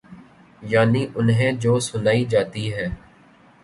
[0.61, 2.87] یعنی انہیں جو سنائی جاتی ہے۔